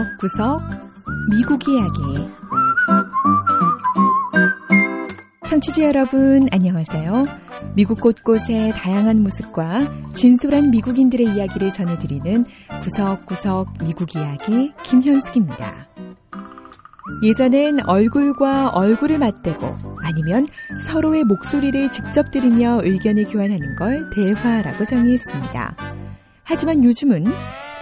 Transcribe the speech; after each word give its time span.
구석구석 0.00 0.62
미국 1.30 1.68
이야기 1.68 2.00
청취자 5.46 5.82
여러분 5.82 6.48
안녕하세요. 6.50 7.26
미국 7.74 8.00
곳곳의 8.00 8.72
다양한 8.72 9.22
모습과 9.22 10.12
진솔한 10.14 10.70
미국인들의 10.70 11.36
이야기를 11.36 11.72
전해드리는 11.72 12.46
구석구석 12.80 13.74
미국 13.84 14.14
이야기 14.16 14.72
김현숙입니다. 14.84 15.88
예전엔 17.22 17.86
얼굴과 17.86 18.70
얼굴을 18.70 19.18
맞대고 19.18 19.76
아니면 20.02 20.46
서로의 20.86 21.24
목소리를 21.24 21.90
직접 21.90 22.30
들으며 22.30 22.80
의견을 22.82 23.24
교환하는 23.24 23.76
걸 23.76 24.08
대화라고 24.14 24.86
정의했습니다. 24.86 25.76
하지만 26.44 26.84
요즘은 26.84 27.26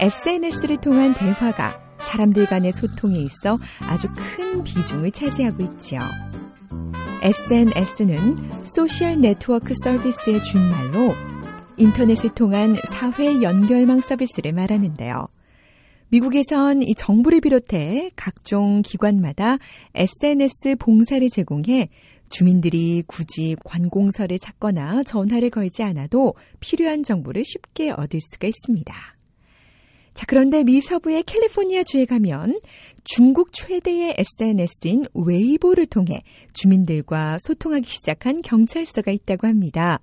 SNS를 0.01 0.77
통한 0.81 1.13
대화가 1.13 1.88
사람들 2.01 2.45
간의 2.45 2.73
소통에 2.73 3.19
있어 3.19 3.57
아주 3.81 4.07
큰 4.15 4.63
비중을 4.63 5.11
차지하고 5.11 5.63
있지요. 5.63 5.99
SNS는 7.21 8.37
소셜 8.65 9.19
네트워크 9.19 9.73
서비스의 9.83 10.41
준말로 10.43 11.13
인터넷을 11.77 12.29
통한 12.33 12.75
사회 12.87 13.41
연결망 13.41 14.01
서비스를 14.01 14.53
말하는데요. 14.53 15.27
미국에선 16.09 16.81
이 16.81 16.95
정부를 16.95 17.39
비롯해 17.39 18.09
각종 18.15 18.81
기관마다 18.81 19.57
SNS 19.93 20.77
봉사를 20.79 21.27
제공해 21.29 21.89
주민들이 22.29 23.03
굳이 23.07 23.55
관공서를 23.63 24.39
찾거나 24.39 25.03
전화를 25.03 25.49
걸지 25.49 25.83
않아도 25.83 26.33
필요한 26.59 27.03
정보를 27.03 27.43
쉽게 27.45 27.91
얻을 27.91 28.19
수가 28.21 28.47
있습니다. 28.47 29.18
자, 30.19 30.25
그런데 30.27 30.65
미 30.65 30.81
서부의 30.81 31.23
캘리포니아 31.23 31.83
주에 31.83 32.03
가면 32.03 32.59
중국 33.05 33.53
최대의 33.53 34.15
SNS인 34.17 35.05
웨이보를 35.13 35.85
통해 35.85 36.19
주민들과 36.51 37.37
소통하기 37.39 37.89
시작한 37.89 38.41
경찰서가 38.41 39.13
있다고 39.13 39.47
합니다. 39.47 40.01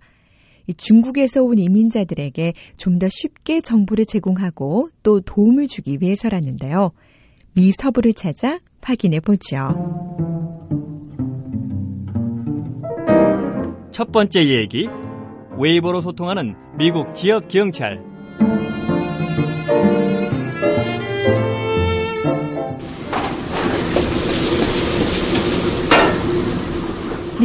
중국에서 0.78 1.42
온 1.42 1.58
이민자들에게 1.58 2.54
좀 2.78 2.98
더 2.98 3.08
쉽게 3.10 3.60
정보를 3.60 4.06
제공하고 4.06 4.88
또 5.02 5.20
도움을 5.20 5.66
주기 5.66 5.98
위해서라는데요. 6.00 6.92
미 7.52 7.70
서부를 7.72 8.14
찾아 8.14 8.58
확인해 8.80 9.20
보죠. 9.20 9.68
첫 13.90 14.10
번째 14.12 14.48
얘기, 14.48 14.88
웨이보로 15.58 16.00
소통하는 16.00 16.54
미국 16.78 17.14
지역 17.14 17.48
경찰. 17.48 18.15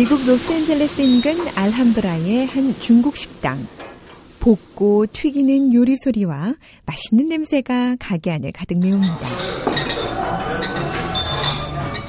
미국 0.02 0.26
로스앤젤레스 0.26 1.02
인근 1.02 1.36
알함브라의 1.56 2.48
한 2.48 2.74
중국 2.80 3.16
식당. 3.16 3.60
볶고 4.40 5.06
튀기는 5.06 5.76
요리 5.76 5.96
소리와 5.96 6.56
맛있는 6.88 7.28
냄새가 7.28 7.98
가게 8.00 8.32
안을 8.32 8.52
가득 8.52 8.80
메웁니다. 8.80 9.30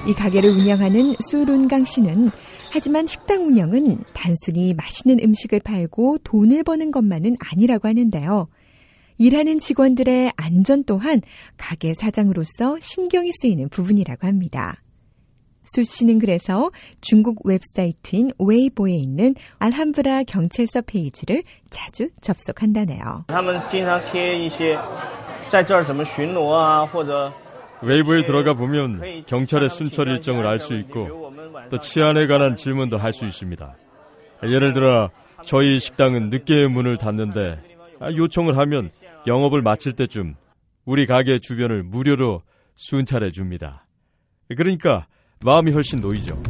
이 0.09 0.15
가게를 0.15 0.53
운영하는 0.53 1.17
수룬강 1.21 1.85
씨는 1.85 2.31
하지만 2.71 3.07
식당 3.07 3.43
운영은 3.43 4.05
단순히 4.15 4.73
맛있는 4.73 5.23
음식을 5.23 5.61
팔고 5.61 6.21
돈을 6.25 6.65
버는 6.65 6.93
것만은 6.93 7.37
아니라고 7.41 7.89
하는데요. 7.89 8.49
일하는 9.19 9.59
직원들의 9.59 10.33
안전 10.37 10.85
또한 10.85 11.21
가게 11.59 11.93
사장으로서 11.93 12.79
신경이 12.81 13.33
쓰이는 13.43 13.69
부분이라고 13.69 14.27
합니다. 14.27 14.82
수 15.65 15.85
씨는 15.85 16.19
그래서 16.19 16.71
중국 17.01 17.45
웹사이트인 17.47 18.31
웨이보에 18.39 18.93
있는 18.95 19.35
알함브라 19.59 20.25
경찰서 20.25 20.83
페이지를 20.83 21.43
자주 21.71 22.11
접속한다네요. 22.21 23.27
웨이보에 27.83 28.25
들어가 28.25 28.55
보면 28.55 29.25
경찰의 29.27 29.69
순찰 29.69 30.09
일정을 30.09 30.47
알 30.47 30.59
수 30.59 30.75
있고 30.75 31.33
또 31.71 31.79
치안에 31.79 32.27
관한 32.27 32.57
질문도 32.57 32.97
할 32.99 33.13
수 33.13 33.25
있습니다. 33.25 33.77
예를 34.45 34.73
들어 34.73 35.11
저희 35.45 35.81
식당은 35.81 36.31
늦게 36.31 36.69
문을 36.69 36.97
닫는데 36.99 37.61
요청을 38.17 38.57
하면 38.59 38.91
영업을 39.27 39.63
마칠 39.63 39.93
때쯤 39.93 40.35
우리 40.85 41.07
가게 41.07 41.39
주변을 41.39 41.83
무료로 41.85 42.43
순찰해 42.75 43.31
줍니다. 43.31 43.87
그러니까 44.49 45.07
마음이 45.45 45.73
훨씬 45.73 46.01
놓이죠. 46.01 46.41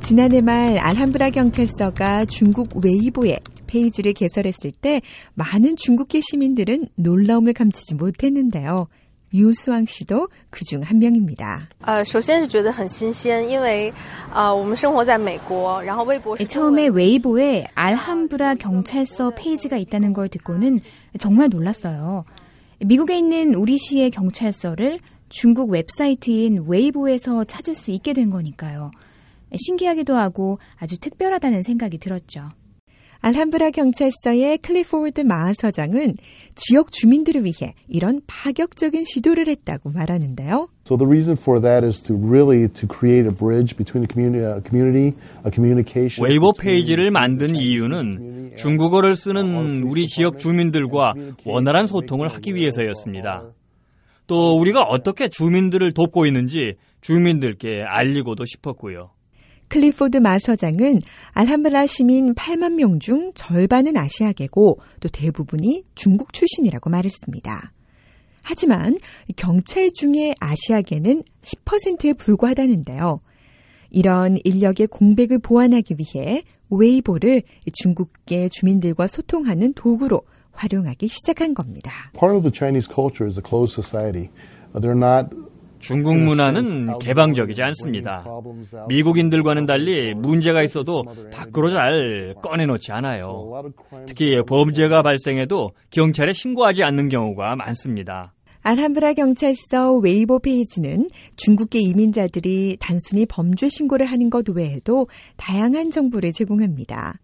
지난해 0.00 0.40
말 0.40 0.78
알함브라 0.78 1.30
경찰서가 1.30 2.26
중국 2.26 2.68
웨이보에 2.84 3.38
페이지를 3.66 4.12
개설했을 4.12 4.70
때 4.70 5.00
많은 5.34 5.76
중국계 5.76 6.20
시민들은 6.20 6.86
놀라움을 6.94 7.52
감추지 7.52 7.94
못했는데요. 7.94 8.86
유수왕 9.34 9.86
씨도 9.86 10.28
그중 10.50 10.82
한 10.82 10.98
명입니다. 10.98 11.68
처음에 16.46 16.86
웨이보에 16.86 17.66
알함브라 17.74 18.54
경찰서 18.54 19.32
페이지가 19.36 19.76
있다는 19.76 20.12
걸 20.12 20.28
듣고는 20.28 20.80
정말 21.18 21.48
놀랐어요. 21.48 22.24
미국에 22.78 23.18
있는 23.18 23.54
우리 23.54 23.78
시의 23.78 24.10
경찰서를 24.10 25.00
중국 25.28 25.70
웹사이트인 25.70 26.64
웨이보에서 26.66 27.44
찾을 27.44 27.74
수 27.74 27.90
있게 27.90 28.12
된 28.12 28.30
거니까요. 28.30 28.90
신기하기도 29.54 30.14
하고 30.14 30.58
아주 30.76 30.98
특별하다는 30.98 31.62
생각이 31.62 31.98
들었죠. 31.98 32.50
알함브라 33.20 33.70
경찰서의 33.70 34.58
클리포드 34.58 35.22
마 35.22 35.38
서장은 35.38 36.16
지역 36.54 36.92
주민들을 36.92 37.44
위해 37.44 37.74
이런 37.88 38.20
파격적인 38.26 39.04
시도를 39.04 39.48
했다고 39.48 39.90
말하는데요. 39.90 40.68
So 40.86 40.96
the 40.96 41.08
reason 41.08 41.36
for 41.36 41.60
that 41.60 41.84
is 41.84 42.00
to 42.04 42.14
really 42.14 42.68
to 42.68 42.86
create 42.86 43.26
a 43.26 43.34
bridge 43.34 43.76
between 43.76 44.06
the 44.06 44.12
community, 44.12 44.46
uh, 44.46 44.62
community, 44.62 45.16
a 45.44 45.50
communication. 45.52 46.24
웨이보 46.24 46.52
페이지를 46.52 47.10
만든 47.10 47.56
이유는 47.56 48.54
중국어를 48.56 49.16
쓰는 49.16 49.82
우리 49.82 50.06
지역 50.06 50.38
주민들과 50.38 51.14
원활한 51.44 51.88
소통을 51.88 52.28
하기 52.28 52.54
위해서였습니다. 52.54 53.50
또 54.26 54.58
우리가 54.58 54.82
어떻게 54.82 55.28
주민들을 55.28 55.92
돕고 55.92 56.26
있는지 56.26 56.74
주민들께 57.00 57.82
알리고도 57.82 58.44
싶었고요. 58.44 59.10
클리포드 59.68 60.18
마 60.18 60.32
서장은 60.32 61.00
알함브라 61.32 61.86
시민 61.86 62.34
8만 62.34 62.74
명 62.74 63.00
중 63.00 63.32
절반은 63.34 63.96
아시아계고 63.96 64.78
또 65.00 65.08
대부분이 65.08 65.84
중국 65.94 66.32
출신이라고 66.32 66.88
말했습니다. 66.90 67.72
하지만 68.42 68.98
경찰 69.34 69.90
중에 69.92 70.34
아시아계는 70.38 71.24
10%에 71.42 72.12
불과하다는데요. 72.12 73.20
이런 73.90 74.38
인력의 74.44 74.86
공백을 74.86 75.40
보완하기 75.40 75.96
위해 75.98 76.42
웨이보를 76.70 77.42
중국계 77.72 78.48
주민들과 78.50 79.08
소통하는 79.08 79.72
도구로 79.74 80.22
활용하기 80.56 81.08
시작한 81.08 81.54
겁니다. 81.54 82.10
Part 82.18 82.34
of 82.34 82.42
the 82.42 82.52
Chinese 82.52 82.88
culture 82.92 83.26
is 83.26 83.38
a 83.38 83.42
closed 83.46 83.74
society. 83.74 84.30
They're 84.72 84.96
not 84.96 85.30
중국 85.78 86.16
문화는 86.16 86.98
개방적이지 86.98 87.62
않습니다. 87.62 88.24
미국인들과는 88.88 89.66
달리 89.66 90.14
문제가 90.14 90.62
있어도 90.62 91.04
밖으로 91.32 91.70
잘 91.70 92.34
꺼내놓지 92.42 92.92
않아요. 92.92 93.62
특히 94.06 94.42
범죄가 94.46 95.02
발생해도 95.02 95.72
경찰에 95.90 96.32
신고하지 96.32 96.82
않는 96.82 97.08
경우가 97.08 97.56
많습니다. 97.56 98.32
알함브라 98.62 99.12
경찰서 99.12 99.98
웨이보 99.98 100.40
페이지는 100.40 101.08
중국계 101.36 101.78
이민자들이 101.78 102.78
단순히 102.80 103.24
범죄 103.24 103.68
신고를 103.68 104.06
하는 104.06 104.28
것 104.28 104.48
외에도 104.48 105.06
다양한 105.36 105.92
정보를 105.92 106.32
제공합니다. 106.32 107.20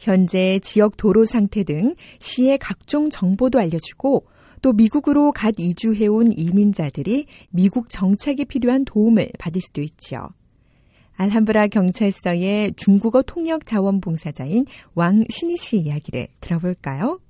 현재 0.00 0.58
지역 0.62 0.96
도로 0.96 1.26
상태 1.26 1.62
등 1.62 1.94
시의 2.20 2.56
각종 2.56 3.10
정보도 3.10 3.58
알려주고 3.58 4.24
또 4.62 4.72
미국으로 4.72 5.30
갓 5.32 5.54
이주해온 5.58 6.32
이민자들이 6.32 7.26
미국 7.50 7.90
정착에 7.90 8.44
필요한 8.44 8.86
도움을 8.86 9.30
받을 9.38 9.60
수도 9.60 9.82
있지요. 9.82 10.30
알함브라 11.24 11.66
경찰서의 11.66 12.72
중국어 12.76 13.20
통역 13.20 13.66
자원봉사자인 13.66 14.64
왕신희 14.94 15.58
씨 15.58 15.76
이야기를 15.76 16.28
들어볼까요? 16.40 17.20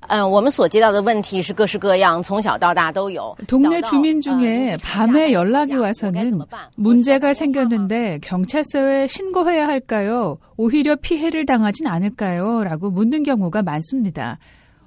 동네 3.48 3.80
주민 3.82 4.20
중에 4.20 4.76
밤에 4.80 5.32
연락이 5.32 5.74
와서는 5.74 6.40
문제가 6.76 7.34
생겼는데 7.34 8.20
경찰서에 8.22 9.08
신고해야 9.08 9.66
할까요? 9.66 10.38
오히려 10.56 10.94
피해를 10.94 11.44
당하진 11.44 11.88
않을까요? 11.88 12.62
라고 12.62 12.92
묻는 12.92 13.24
경우가 13.24 13.62
많습니다. 13.64 14.38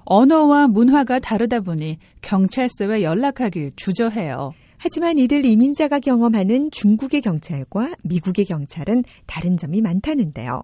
언어와 0.06 0.68
문화가 0.68 1.20
다르다 1.20 1.60
보니 1.60 1.98
경찰서에 2.22 3.04
연락하길 3.04 3.72
주저해요. 3.76 4.54
하지만 4.84 5.18
이들 5.18 5.46
이민자가 5.46 6.00
경험하는 6.00 6.70
중국의 6.70 7.22
경찰과 7.22 7.94
미국의 8.04 8.44
경찰은 8.44 9.06
다른 9.28 9.56
점이 9.56 9.80
많다는데요. 9.80 10.64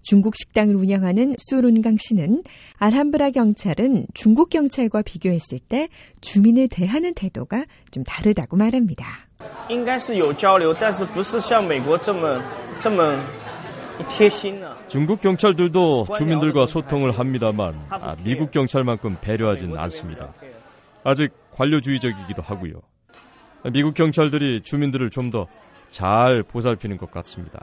중국 0.00 0.36
식당을 0.36 0.74
운영하는 0.74 1.34
수룬강 1.36 1.98
씨는 1.98 2.44
알함브라 2.78 3.32
경찰은 3.32 4.06
중국 4.14 4.48
경찰과 4.48 5.02
비교했을 5.02 5.58
때 5.58 5.90
주민을 6.22 6.68
대하는 6.68 7.12
태도가 7.12 7.66
좀 7.90 8.02
다르다고 8.04 8.56
말합니다. 8.56 9.04
중국 14.88 15.20
경찰들도 15.20 16.06
주민들과 16.16 16.64
소통을 16.64 17.18
합니다만 17.18 17.78
아, 17.90 18.16
미국 18.24 18.50
경찰만큼 18.50 19.18
배려하진 19.20 19.72
네, 19.72 19.78
않습니다. 19.78 20.32
아직 21.04 21.32
관료주의적이기도 21.50 22.40
하고요. 22.40 22.80
미국 23.70 23.94
경찰들이 23.94 24.62
주민들을 24.62 25.10
좀 25.10 25.30
더 25.30 25.46
잘 25.92 26.42
보살피는 26.42 26.96
것 26.96 27.10
같습니다. 27.12 27.60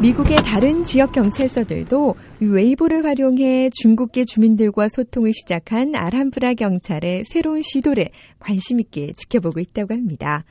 미국의 0.00 0.36
다른 0.38 0.84
지역 0.84 1.12
경찰서들도 1.12 2.14
웨이보를 2.40 3.04
활용해 3.04 3.70
중국계 3.70 4.24
주민들과 4.24 4.88
소통을 4.88 5.32
시작한 5.32 5.94
아람브라 5.94 6.54
경찰의 6.54 7.24
새로운 7.24 7.62
시도를 7.62 8.08
관심 8.38 8.80
있게 8.80 9.12
지켜보고 9.16 9.60
있다고 9.60 9.94
합니다. 9.94 10.44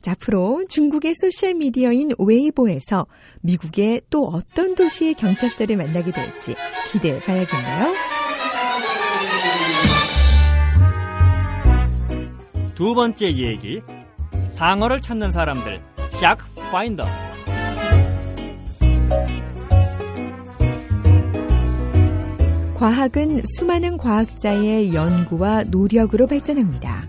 자, 0.00 0.12
앞으로 0.12 0.64
중국의 0.68 1.14
소셜 1.16 1.54
미디어인 1.54 2.10
웨이보에서 2.18 3.06
미국의 3.42 4.02
또 4.10 4.24
어떤 4.26 4.74
도시의 4.74 5.14
경찰서를 5.14 5.76
만나게 5.76 6.10
될지 6.10 6.54
기대해 6.90 7.18
봐야겠네요. 7.20 8.13
두 12.74 12.92
번째 12.92 13.32
얘기. 13.36 13.80
상어를 14.52 15.00
찾는 15.00 15.30
사람들. 15.30 15.80
Shark 16.20 16.38
Finder. 16.72 17.04
과학은 22.74 23.42
수많은 23.56 23.96
과학자의 23.96 24.92
연구와 24.92 25.64
노력으로 25.64 26.26
발전합니다. 26.26 27.04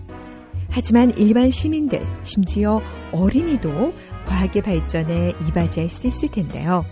하지만 0.70 1.10
일반 1.18 1.50
시민들, 1.50 2.06
심지어 2.22 2.80
어린이도 3.10 3.92
과학의 4.26 4.62
발전에 4.62 5.34
이바지할 5.48 5.88
수 5.88 6.06
있을 6.06 6.30
텐데요. 6.30 6.84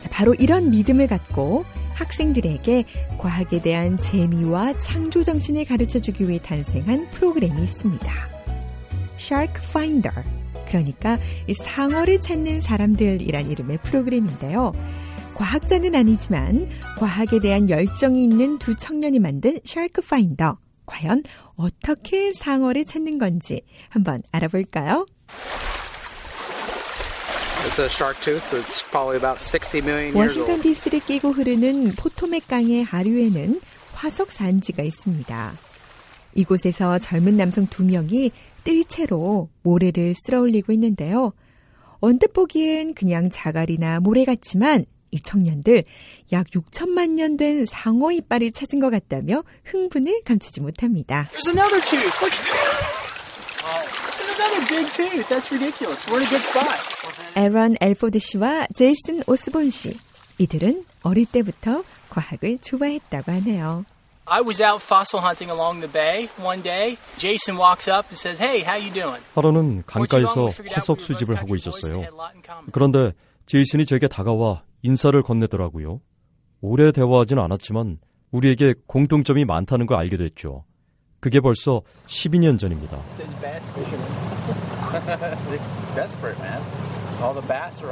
자, 0.00 0.08
바로 0.10 0.32
이런 0.34 0.70
믿음을 0.70 1.08
갖고 1.08 1.64
학생들에게 2.02 2.84
과학에 3.18 3.62
대한 3.62 3.96
재미와 3.98 4.78
창조 4.80 5.22
정신을 5.22 5.64
가르쳐 5.64 6.00
주기 6.00 6.28
위해 6.28 6.40
탄생한 6.42 7.08
프로그램이 7.10 7.62
있습니다. 7.62 8.12
Shark 9.18 9.62
Finder. 9.68 10.24
그러니까 10.66 11.18
이 11.46 11.54
상어를 11.54 12.20
찾는 12.20 12.60
사람들이란 12.60 13.50
이름의 13.50 13.78
프로그램인데요. 13.82 14.72
과학자는 15.34 15.94
아니지만 15.94 16.68
과학에 16.98 17.38
대한 17.40 17.68
열정이 17.70 18.24
있는 18.24 18.58
두 18.58 18.76
청년이 18.76 19.18
만든 19.18 19.58
Shark 19.64 20.02
Finder. 20.02 20.58
과연 20.84 21.22
어떻게 21.54 22.32
상어를 22.32 22.84
찾는 22.84 23.18
건지 23.18 23.62
한번 23.88 24.22
알아볼까요? 24.32 25.06
워싱턴 30.14 30.60
DC를 30.62 31.00
끼고 31.00 31.30
흐르는 31.30 31.92
포토맥 31.96 32.48
강의 32.48 32.82
하류에는 32.82 33.60
화석 33.94 34.32
산지가 34.32 34.82
있습니다. 34.82 35.52
이곳에서 36.34 36.98
젊은 36.98 37.36
남성 37.36 37.66
두 37.66 37.84
명이 37.84 38.32
뜰채로 38.64 39.48
모래를 39.62 40.14
쓸어 40.26 40.40
올리고 40.40 40.72
있는데요. 40.72 41.32
언뜻 42.00 42.32
보기엔 42.32 42.94
그냥 42.94 43.30
자갈이나 43.30 44.00
모래 44.00 44.24
같지만 44.24 44.84
이 45.12 45.20
청년들 45.20 45.84
약 46.32 46.46
6천만 46.48 47.10
년 47.10 47.36
된 47.36 47.64
상어 47.66 48.10
이빨을 48.12 48.50
찾은 48.52 48.80
것 48.80 48.90
같다며 48.90 49.44
흥분을 49.64 50.22
감추지 50.24 50.60
못합니다. 50.60 51.28
에런 57.34 57.76
엘포드 57.80 58.18
씨와 58.18 58.66
제이슨 58.74 59.22
오스본 59.26 59.70
씨. 59.70 59.98
이들은 60.38 60.84
어릴 61.02 61.26
때부터 61.26 61.82
과학을 62.10 62.58
좋아했다고 62.60 63.32
하네요. 63.32 63.84
I 64.26 64.40
was 64.40 64.62
out 64.62 64.82
fossil 64.84 65.24
hunting 65.24 65.50
along 65.50 65.80
the 65.80 65.90
bay 65.92 66.28
one 66.44 66.62
day. 66.62 66.96
Jason 67.16 67.58
walks 67.58 67.90
up 67.90 68.06
and 68.06 68.16
says, 68.16 68.40
"Hey, 68.40 68.62
how 68.62 68.78
you 68.78 68.92
doing?" 68.92 69.22
하루는 69.34 69.82
강가에서 69.86 70.50
화석 70.70 71.00
수집을 71.00 71.36
하고 71.36 71.56
있었어요. 71.56 72.04
그런데 72.70 73.12
제이슨이 73.46 73.84
제게 73.84 74.06
다가와 74.06 74.62
인사를 74.82 75.20
건네더라고요. 75.22 76.00
오래 76.60 76.92
대화하진 76.92 77.38
않았지만 77.38 77.98
우리에게 78.30 78.74
공통점이 78.86 79.44
많다는 79.44 79.86
걸 79.86 79.98
알게 79.98 80.16
됐죠. 80.16 80.64
그게 81.18 81.40
벌써 81.40 81.82
12년 82.06 82.58
전입니다. 82.58 82.98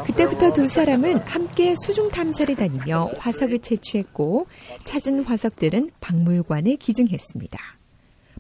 그때부터 0.07 0.53
두 0.53 0.67
사람은 0.67 1.19
함께 1.19 1.75
수중 1.87 2.09
탐사를 2.11 2.55
다니며 2.57 3.11
화석을 3.19 3.61
채취했고 3.61 4.47
찾은 4.85 5.23
화석들은 5.25 5.91
박물관에 6.01 6.77
기증했습니다. 6.77 7.59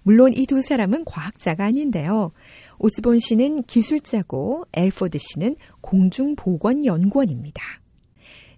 물론 0.02 0.32
이 0.32 0.46
두 0.46 0.60
사람은 0.62 1.04
과학자가 1.04 1.64
아닌데요. 1.66 2.32
오스본 2.78 3.20
씨는 3.20 3.64
기술자고 3.64 4.64
엘포드 4.72 5.18
씨는 5.18 5.56
공중보건연구원입니다. 5.80 7.62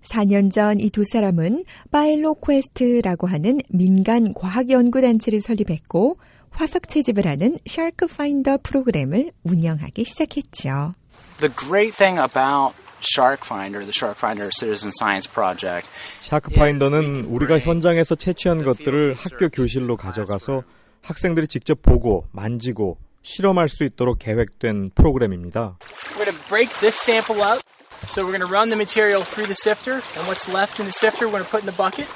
4년 0.03 0.51
전 0.53 0.79
이 0.81 0.91
두 0.91 1.05
사람은 1.05 1.65
Paleo 1.91 2.37
Quest라고 2.37 3.27
하는 3.27 3.59
민간 3.69 4.33
과학연구단체를 4.33 5.41
설립했고 5.41 6.19
화석 6.51 6.89
채집을 6.89 7.27
하는 7.27 7.59
Shark 7.67 8.07
Finder 8.07 8.59
프로그램을 8.63 9.33
운영하기 9.45 10.05
시작했죠. 10.05 10.95
The 11.39 11.51
great 11.55 11.95
thing 11.95 12.19
about 12.19 12.75
Shark 13.01 13.45
Finder, 13.45 13.81
the 13.81 13.93
Shark 13.93 14.17
Finder 14.17 14.51
Citizen 14.53 14.91
Science 14.95 15.27
Project. 15.31 15.89
Shark 16.23 16.51
Finder는 16.55 17.25
우리가 17.25 17.59
현장에서 17.59 18.15
채취한 18.15 18.63
것들을 18.63 19.15
학교 19.15 19.49
교실로 19.49 19.97
가져가서 19.97 20.63
학생들이 21.03 21.49
직접 21.49 21.83
보고 21.83 22.27
만지고 22.31 22.99
실험할 23.23 23.69
수 23.69 23.83
있도록 23.85 24.19
계획된 24.21 24.91
프로그램입니다. 24.95 25.79
We're 26.15 26.25
going 26.25 26.31
to 26.33 26.49
break 26.49 26.71
this 26.81 26.97
sample 26.97 27.43
up. 27.43 27.61
So 28.07 28.23
we're 28.25 28.35
going 28.37 28.47
to 28.47 28.51
run 28.53 28.69
the 28.69 28.77
material 28.79 29.23
through 29.23 29.47
the 29.47 29.55
sifter, 29.55 30.03
and 30.19 30.27
what's 30.27 30.47
left 30.53 30.79
in 30.83 30.87
the 30.87 30.93
sifter 30.95 31.27
we're 31.27 31.39
going 31.39 31.45
to 31.45 31.51
put 31.51 31.63
in 31.63 31.71
the 31.71 31.77
bucket. 31.77 32.09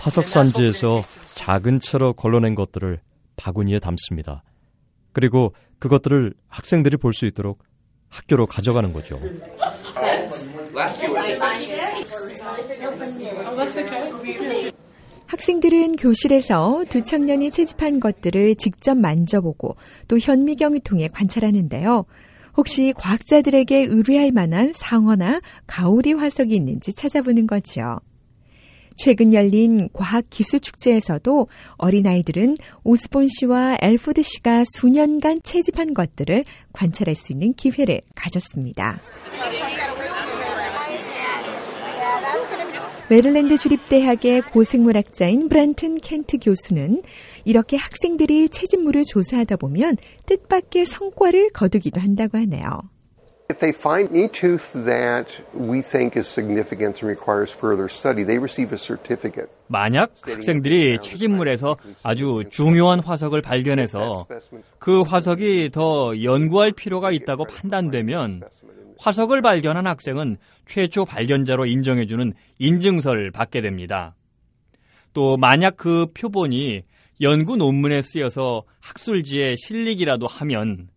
화석 0.00 0.28
산지에서 0.28 1.02
작은 1.34 1.80
채로 1.80 2.12
걸러낸 2.14 2.54
것들을 2.54 3.00
바구니에 3.36 3.78
담습니다. 3.78 4.42
그리고 5.12 5.54
그것들을 5.78 6.34
학생들이 6.48 6.96
볼 6.96 7.12
수 7.12 7.26
있도록 7.26 7.62
학교로 8.14 8.46
가져가는 8.46 8.92
거죠. 8.92 9.20
학생들은 15.26 15.96
교실에서 15.96 16.84
두 16.88 17.02
청년이 17.02 17.50
채집한 17.50 17.98
것들을 17.98 18.54
직접 18.56 18.96
만져보고 18.96 19.76
또 20.06 20.18
현미경을 20.18 20.80
통해 20.80 21.08
관찰하는데요. 21.08 22.04
혹시 22.56 22.92
과학자들에게 22.96 23.86
의뢰할 23.90 24.30
만한 24.30 24.72
상어나 24.72 25.40
가오리 25.66 26.12
화석이 26.12 26.54
있는지 26.54 26.92
찾아보는 26.92 27.48
거죠. 27.48 27.98
최근 28.96 29.34
열린 29.34 29.88
과학기술축제에서도 29.92 31.48
어린아이들은 31.76 32.56
오스본 32.84 33.28
씨와 33.28 33.78
엘포드 33.80 34.22
씨가 34.22 34.64
수년간 34.76 35.40
채집한 35.42 35.94
것들을 35.94 36.44
관찰할 36.72 37.14
수 37.14 37.32
있는 37.32 37.52
기회를 37.54 38.00
가졌습니다. 38.14 39.00
메릴랜드 43.10 43.58
주립대학의 43.58 44.42
고생물학자인 44.52 45.50
브란튼 45.50 45.96
켄트 45.96 46.38
교수는 46.38 47.02
이렇게 47.44 47.76
학생들이 47.76 48.48
채집물을 48.48 49.04
조사하다 49.06 49.56
보면 49.56 49.98
뜻밖의 50.24 50.86
성과를 50.86 51.50
거두기도 51.50 52.00
한다고 52.00 52.38
하네요. 52.38 52.93
If 53.50 53.58
they 53.58 53.72
find 53.72 54.08
any 54.10 54.28
tooth 54.28 54.72
that 54.72 55.28
we 55.52 55.82
think 55.82 56.16
is 56.16 56.26
significant 56.26 57.02
and 57.02 57.04
requires 57.04 57.52
further 57.52 57.90
study, 57.90 58.24
they 58.24 58.38
receive 58.38 58.72
a 58.72 58.78
certificate. 58.78 59.50
만약 59.66 60.12
학생들이 60.22 60.98
채집물에서 61.00 61.76
아주 62.02 62.44
중요한 62.50 63.00
화석을 63.00 63.42
발견해서 63.42 64.26
그 64.78 65.02
화석이 65.02 65.70
더 65.72 66.12
연구할 66.22 66.72
필요가 66.72 67.10
있다고 67.10 67.44
판단되면 67.44 68.42
화석을 68.98 69.42
발견한 69.42 69.86
학생은 69.86 70.38
최초 70.66 71.04
발견자로 71.04 71.66
인정해주는 71.66 72.32
인증서를 72.58 73.30
받게 73.30 73.60
됩니다. 73.60 74.14
또 75.12 75.36
만약 75.36 75.76
그 75.76 76.06
표본이 76.14 76.82
연구 77.20 77.56
논문에 77.56 78.00
쓰여서 78.00 78.64
학술지에 78.80 79.56
실리기라도 79.56 80.26
하면 80.26 80.88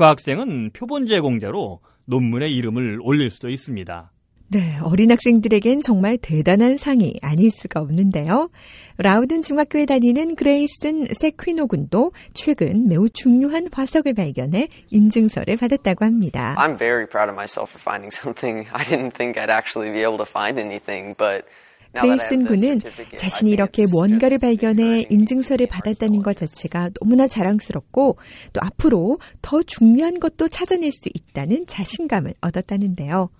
그 0.00 0.04
학생은 0.04 0.70
표본 0.72 1.04
제공자로 1.04 1.80
논문에 2.06 2.48
이름을 2.48 3.00
올릴 3.02 3.28
수도 3.28 3.50
있습니다. 3.50 4.10
네, 4.48 4.78
어린 4.82 5.10
학생들에겐 5.10 5.82
정말 5.82 6.16
대단한 6.16 6.78
상이 6.78 7.18
아닐 7.20 7.50
수가 7.50 7.80
없는데요. 7.80 8.48
라우든 8.96 9.42
중학교에 9.42 9.84
다니는 9.84 10.36
그레이슨 10.36 11.04
세퀴노 11.04 11.66
군도 11.66 12.12
최근 12.32 12.88
매우 12.88 13.10
중요한 13.10 13.66
화석을 13.70 14.14
발견해 14.14 14.68
인증서를 14.88 15.58
받았다고 15.58 16.06
합니다. 16.06 16.54
I'm 16.56 16.78
very 16.78 17.06
proud 17.06 17.28
of 17.28 17.34
myself 17.34 17.68
for 17.68 17.82
finding 17.82 18.10
something 18.10 18.66
I 18.72 18.82
didn't 18.84 19.12
think 19.12 19.38
I'd 19.38 19.52
actually 19.52 19.92
be 19.92 20.00
able 20.00 20.16
to 20.16 20.26
find 20.26 20.58
anything, 20.58 21.14
but 21.18 21.44
그레이슨 21.92 22.46
군은 22.46 22.80
자신이 23.16 23.50
이렇게 23.50 23.84
무언가를 23.86 24.38
발견해 24.38 25.04
인증서를 25.10 25.66
받았다는 25.66 26.22
것 26.22 26.36
자체가 26.36 26.90
너무나 27.00 27.26
자랑스럽고 27.26 28.16
또 28.52 28.60
앞으로 28.62 29.18
더 29.42 29.62
중요한 29.62 30.20
것도 30.20 30.48
찾아낼 30.48 30.92
수 30.92 31.08
있다는 31.12 31.66
자신감을 31.66 32.34
얻었다는데요. 32.40 33.30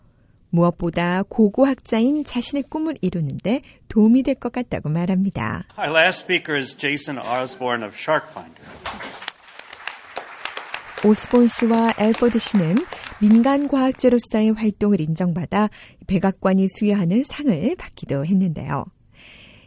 무엇보다 0.53 1.23
고고학자인 1.29 2.25
자신의 2.25 2.65
꿈을 2.65 2.97
이루는데 3.01 3.63
도움이 3.89 4.25
될 4.25 4.35
것 4.35 4.51
같다고 4.53 4.89
말합니다. 4.89 5.65
Our 5.79 5.97
last 5.97 6.23
speaker 6.23 6.59
is 6.59 6.77
Jason 6.77 7.19
Osborne 7.25 7.87
of 7.87 7.95
SharkFinder. 7.97 8.61
오스본 11.05 11.49
씨와 11.49 11.95
엘포드 11.99 12.39
씨는 12.39 12.75
민간 13.21 13.69
과학자로서의 13.69 14.53
활동을 14.53 15.01
인정받아 15.01 15.69
백악관이 16.07 16.67
수여하는 16.69 17.23
상을 17.25 17.77
받기도 17.77 18.25
했는데요. 18.25 18.87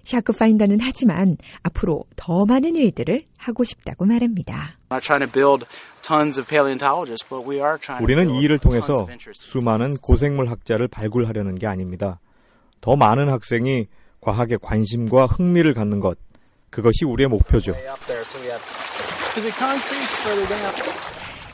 샤크 0.04 0.34
파인더는 0.34 0.80
하지만 0.82 1.38
앞으로 1.62 2.04
더 2.16 2.46
많은 2.46 2.76
일들을 2.76 3.24
하고 3.38 3.64
싶다고 3.64 4.06
말합니다. 4.06 4.78
우리는 8.02 8.30
이 8.30 8.42
일을 8.42 8.58
통해서 8.58 9.08
수많은 9.34 9.98
고생물 9.98 10.50
학자를 10.50 10.88
발굴하려는 10.88 11.56
게 11.56 11.68
아닙니다. 11.68 12.20
더 12.82 12.96
많은 12.96 13.30
학생이 13.30 13.88
과학에 14.20 14.58
관심과 14.62 15.28
흥미를 15.28 15.74
갖는 15.74 16.00
것, 16.00 16.18
그것이 16.70 17.06
우리의 17.06 17.30
목표죠. 17.30 17.74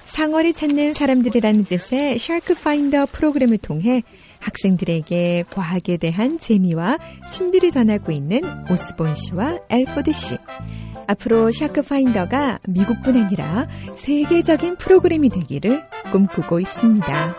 상어를 0.10 0.54
찾는 0.54 0.96
사람들이라는 0.96 1.66
뜻의 1.66 2.18
샤크 2.20 2.56
파인더 2.56 3.08
프로그램을 3.12 3.60
통해 3.60 4.04
학생들에게 4.40 5.46
과학에 5.52 5.98
대한 5.98 6.40
재미와 6.40 6.98
신비를 7.28 7.72
전하고 7.72 8.12
있는 8.12 8.42
오스본 8.70 9.16
씨와 9.16 9.60
엘포드 9.70 10.12
씨. 10.12 10.38
앞으로 11.08 11.52
샤크 11.52 11.84
파인더가 11.84 12.60
미국뿐 12.68 13.18
아니라 13.18 13.68
세계적인 13.98 14.78
프로그램이 14.78 15.30
되기를 15.30 15.84
꿈꾸고 16.12 16.60
있습니다. 16.60 17.36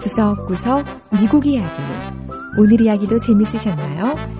구석구석 0.00 0.86
미국 1.20 1.46
이야기. 1.46 1.82
오늘 2.58 2.80
이야기도 2.80 3.18
재밌으셨나요? 3.18 4.39